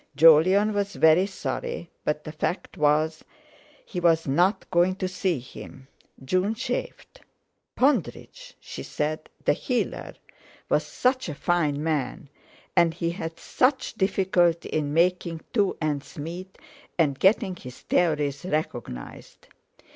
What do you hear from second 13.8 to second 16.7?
difficulty in making two ends meet,